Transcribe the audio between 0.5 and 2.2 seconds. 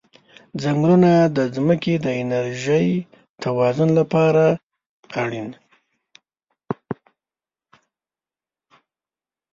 ځنګلونه د ځمکې د